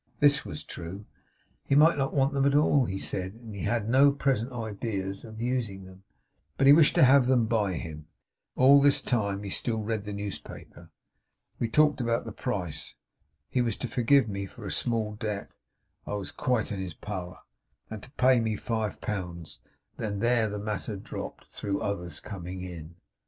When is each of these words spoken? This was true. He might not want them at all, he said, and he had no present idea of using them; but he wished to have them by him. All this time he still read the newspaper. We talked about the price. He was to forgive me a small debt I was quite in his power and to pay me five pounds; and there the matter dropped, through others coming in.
This 0.19 0.43
was 0.43 0.63
true. 0.63 1.05
He 1.63 1.75
might 1.75 1.95
not 1.95 2.11
want 2.11 2.33
them 2.33 2.45
at 2.47 2.55
all, 2.55 2.85
he 2.85 2.97
said, 2.97 3.33
and 3.33 3.53
he 3.53 3.65
had 3.65 3.87
no 3.87 4.11
present 4.11 4.51
idea 4.51 5.05
of 5.07 5.39
using 5.39 5.83
them; 5.83 6.01
but 6.57 6.65
he 6.65 6.73
wished 6.73 6.95
to 6.95 7.03
have 7.03 7.27
them 7.27 7.45
by 7.45 7.73
him. 7.73 8.07
All 8.55 8.81
this 8.81 8.99
time 8.99 9.43
he 9.43 9.51
still 9.51 9.83
read 9.83 10.01
the 10.01 10.11
newspaper. 10.11 10.89
We 11.59 11.69
talked 11.69 12.01
about 12.01 12.25
the 12.25 12.31
price. 12.31 12.95
He 13.47 13.61
was 13.61 13.77
to 13.77 13.87
forgive 13.87 14.27
me 14.27 14.47
a 14.47 14.71
small 14.71 15.13
debt 15.13 15.51
I 16.07 16.13
was 16.15 16.31
quite 16.31 16.71
in 16.71 16.79
his 16.79 16.95
power 16.95 17.37
and 17.87 18.01
to 18.01 18.09
pay 18.13 18.39
me 18.39 18.55
five 18.55 19.01
pounds; 19.01 19.59
and 19.99 20.19
there 20.19 20.49
the 20.49 20.57
matter 20.57 20.95
dropped, 20.95 21.45
through 21.51 21.79
others 21.79 22.19
coming 22.19 22.63
in. 22.63 22.95